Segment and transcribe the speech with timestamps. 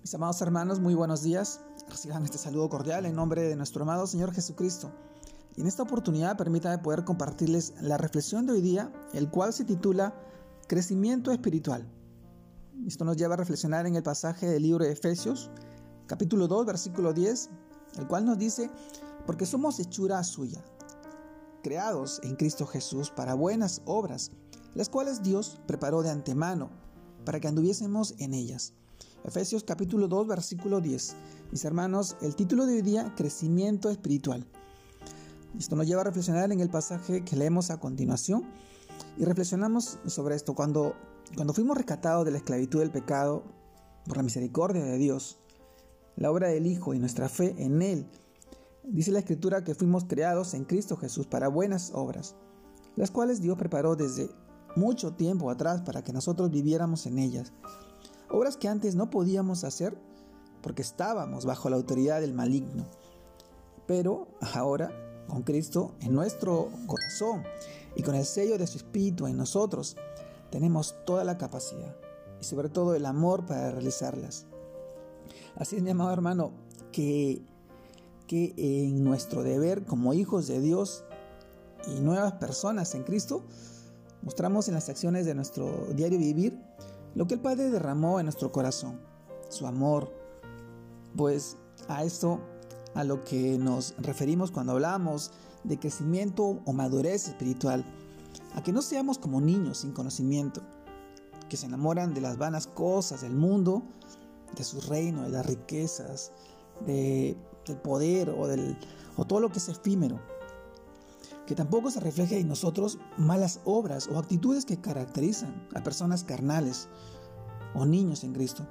[0.00, 1.60] Mis amados hermanos, muy buenos días.
[1.86, 4.90] Reciban este saludo cordial en nombre de nuestro amado Señor Jesucristo.
[5.54, 9.66] Y en esta oportunidad permítame poder compartirles la reflexión de hoy día, el cual se
[9.66, 10.14] titula
[10.68, 11.86] Crecimiento Espiritual.
[12.86, 15.50] Esto nos lleva a reflexionar en el pasaje del libro de Efesios,
[16.06, 17.50] capítulo 2, versículo 10,
[17.98, 18.70] el cual nos dice,
[19.26, 20.64] porque somos hechura suya,
[21.62, 24.30] creados en Cristo Jesús para buenas obras,
[24.74, 26.70] las cuales Dios preparó de antemano
[27.26, 28.72] para que anduviésemos en ellas.
[29.22, 31.16] Efesios capítulo 2, versículo 10.
[31.52, 34.46] Mis hermanos, el título de hoy día, Crecimiento Espiritual.
[35.58, 38.44] Esto nos lleva a reflexionar en el pasaje que leemos a continuación
[39.18, 40.54] y reflexionamos sobre esto.
[40.54, 40.94] Cuando,
[41.36, 43.44] cuando fuimos rescatados de la esclavitud del pecado
[44.06, 45.38] por la misericordia de Dios,
[46.16, 48.06] la obra del Hijo y nuestra fe en Él,
[48.84, 52.36] dice la Escritura que fuimos creados en Cristo Jesús para buenas obras,
[52.96, 54.30] las cuales Dios preparó desde
[54.76, 57.52] mucho tiempo atrás para que nosotros viviéramos en ellas.
[58.30, 59.96] Obras que antes no podíamos hacer
[60.62, 62.86] porque estábamos bajo la autoridad del maligno.
[63.86, 64.90] Pero ahora,
[65.26, 67.42] con Cristo en nuestro corazón
[67.96, 69.96] y con el sello de su Espíritu en nosotros,
[70.50, 71.96] tenemos toda la capacidad
[72.40, 74.46] y sobre todo el amor para realizarlas.
[75.56, 76.52] Así es, mi amado hermano,
[76.92, 77.42] que,
[78.26, 81.04] que en nuestro deber como hijos de Dios
[81.88, 83.44] y nuevas personas en Cristo,
[84.22, 86.58] Mostramos en las acciones de nuestro diario vivir
[87.14, 89.00] lo que el Padre derramó en nuestro corazón,
[89.48, 90.12] su amor.
[91.16, 91.56] Pues
[91.88, 92.40] a esto
[92.94, 95.32] a lo que nos referimos cuando hablamos
[95.64, 97.84] de crecimiento o madurez espiritual,
[98.54, 100.62] a que no seamos como niños sin conocimiento,
[101.48, 103.82] que se enamoran de las vanas cosas del mundo,
[104.56, 106.32] de su reino, de las riquezas,
[106.86, 108.76] de, del poder o, del,
[109.16, 110.20] o todo lo que es efímero
[111.50, 116.88] que tampoco se refleje en nosotros malas obras o actitudes que caracterizan a personas carnales
[117.74, 118.68] o niños en Cristo.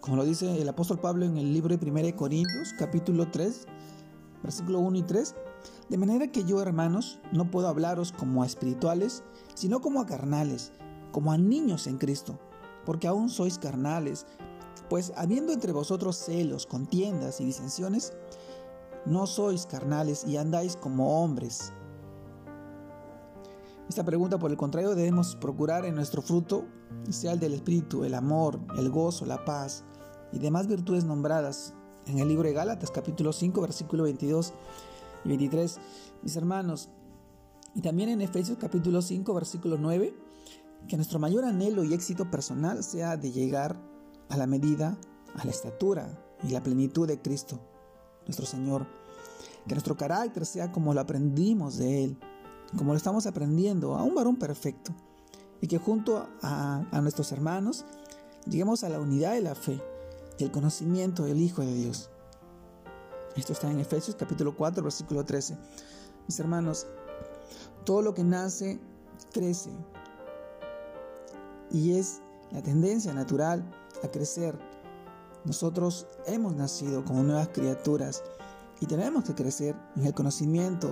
[0.00, 3.66] Como lo dice el apóstol Pablo en el libro de 1 Corintios, capítulo 3,
[4.42, 5.36] versículo 1 y 3,
[5.90, 9.22] de manera que yo, hermanos, no puedo hablaros como a espirituales,
[9.54, 10.72] sino como a carnales,
[11.12, 12.36] como a niños en Cristo,
[12.84, 14.26] porque aún sois carnales,
[14.90, 18.12] pues habiendo entre vosotros celos, contiendas y disensiones,
[19.06, 21.72] no sois carnales y andáis como hombres.
[23.88, 26.66] Esta pregunta, por el contrario, debemos procurar en nuestro fruto
[27.08, 29.84] sea el del Espíritu, el amor, el gozo, la paz
[30.30, 31.72] y demás virtudes nombradas
[32.06, 34.52] en el libro de Gálatas, capítulo 5, versículo 22
[35.24, 35.78] y 23.
[36.22, 36.90] Mis hermanos,
[37.74, 40.14] y también en Efesios, capítulo 5, versículo 9,
[40.86, 43.80] que nuestro mayor anhelo y éxito personal sea de llegar
[44.28, 44.98] a la medida,
[45.34, 47.58] a la estatura y la plenitud de Cristo,
[48.26, 48.86] nuestro Señor.
[49.66, 52.18] Que nuestro carácter sea como lo aprendimos de Él
[52.76, 54.92] como lo estamos aprendiendo, a un varón perfecto,
[55.60, 57.84] y que junto a, nuestros hermanos
[58.46, 59.80] lleguemos a la unidad de la fe
[60.38, 62.10] y el conocimiento del Hijo de Dios.
[63.36, 65.56] Esto está en Efesios capítulo 4, versículo 13.
[66.26, 66.86] Mis hermanos,
[67.84, 68.78] todo lo que nace
[69.32, 69.70] crece
[71.70, 73.64] y es la tendencia natural
[74.02, 74.58] a crecer.
[75.44, 78.22] Nosotros hemos nacido como nuevas criaturas
[78.80, 80.88] y tenemos que crecer en el conocimiento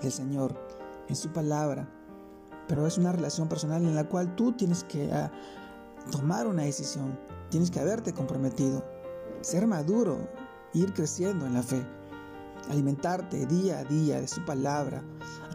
[0.00, 0.54] del Señor
[1.08, 1.88] en su palabra,
[2.68, 5.30] pero es una relación personal en la cual tú tienes que ah,
[6.10, 7.18] tomar una decisión,
[7.50, 8.84] tienes que haberte comprometido,
[9.40, 10.18] ser maduro,
[10.72, 11.86] ir creciendo en la fe,
[12.70, 15.02] alimentarte día a día de su palabra,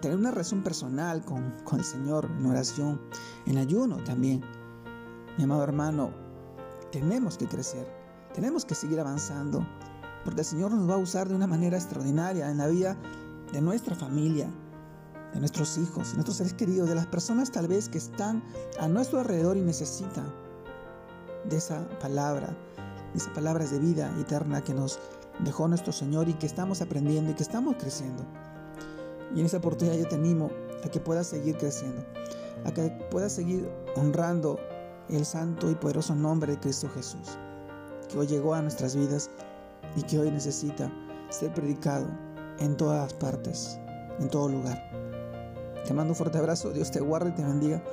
[0.01, 3.01] tener una relación personal con, con el Señor en oración,
[3.45, 4.41] en ayuno también.
[5.37, 6.11] Mi amado hermano,
[6.91, 7.87] tenemos que crecer,
[8.33, 9.65] tenemos que seguir avanzando,
[10.23, 12.97] porque el Señor nos va a usar de una manera extraordinaria en la vida
[13.51, 14.49] de nuestra familia,
[15.33, 18.43] de nuestros hijos, de nuestros seres queridos, de las personas tal vez que están
[18.79, 20.31] a nuestro alrededor y necesitan
[21.47, 22.47] de esa palabra,
[23.13, 24.99] de esas palabras de vida eterna que nos
[25.43, 28.23] dejó nuestro Señor y que estamos aprendiendo y que estamos creciendo.
[29.35, 30.49] Y en esta oportunidad yo te animo
[30.83, 32.03] a que puedas seguir creciendo,
[32.65, 34.59] a que puedas seguir honrando
[35.09, 37.37] el santo y poderoso nombre de Cristo Jesús,
[38.09, 39.29] que hoy llegó a nuestras vidas
[39.95, 40.91] y que hoy necesita
[41.29, 42.07] ser predicado
[42.59, 43.79] en todas partes,
[44.19, 45.08] en todo lugar.
[45.85, 47.83] Te mando un fuerte abrazo, Dios te guarde y te bendiga,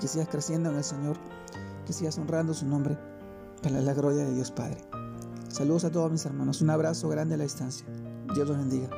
[0.00, 1.16] que sigas creciendo en el Señor,
[1.86, 2.98] que sigas honrando su nombre
[3.62, 4.78] para la gloria de Dios Padre.
[5.48, 7.86] Saludos a todos mis hermanos, un abrazo grande a la distancia.
[8.34, 8.90] Dios los bendiga.